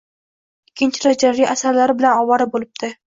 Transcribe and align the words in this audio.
Ikkinchi 0.71 1.03
darajali 1.03 1.45
asarlari 1.57 1.97
bilan 2.01 2.17
ovora 2.23 2.49
bo‘libdi… 2.57 2.91